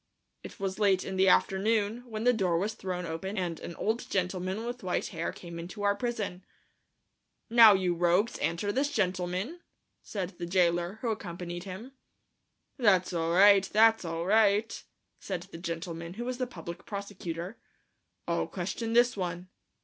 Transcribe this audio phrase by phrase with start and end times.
[0.41, 4.09] It was late in the afternoon when the door was thrown open and an old
[4.09, 6.43] gentleman with white hair came into our prison.
[7.51, 9.59] "Now, you rogues, answer this gentleman,"
[10.01, 11.91] said the jailer, who accompanied him.
[12.79, 14.83] "That's all right, that's all right,"
[15.19, 17.59] said the gentleman, who was the public prosecutor,
[18.27, 19.49] "I'll question this one."